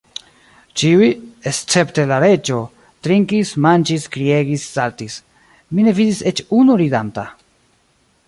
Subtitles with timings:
[0.81, 1.07] Ĉiuj,
[1.51, 2.57] escepte la Reĝo,
[3.07, 5.17] trinkis, manĝis, kriegis, saltis:
[5.75, 7.27] mi ne vidis eĉ unu ridanta.